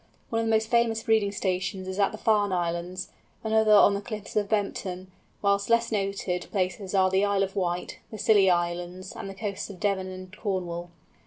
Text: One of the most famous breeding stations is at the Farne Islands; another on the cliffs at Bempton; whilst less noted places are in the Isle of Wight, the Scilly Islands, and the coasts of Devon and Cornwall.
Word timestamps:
One 0.31 0.39
of 0.41 0.47
the 0.47 0.55
most 0.55 0.71
famous 0.71 1.03
breeding 1.03 1.31
stations 1.31 1.87
is 1.87 1.99
at 1.99 2.11
the 2.11 2.17
Farne 2.17 2.51
Islands; 2.51 3.09
another 3.43 3.73
on 3.73 3.93
the 3.93 4.01
cliffs 4.01 4.35
at 4.35 4.49
Bempton; 4.49 5.11
whilst 5.43 5.69
less 5.69 5.91
noted 5.91 6.47
places 6.51 6.95
are 6.95 7.05
in 7.05 7.11
the 7.11 7.25
Isle 7.25 7.43
of 7.43 7.55
Wight, 7.55 7.99
the 8.09 8.17
Scilly 8.17 8.49
Islands, 8.49 9.15
and 9.15 9.29
the 9.29 9.35
coasts 9.35 9.69
of 9.69 9.79
Devon 9.79 10.07
and 10.07 10.35
Cornwall. 10.35 10.89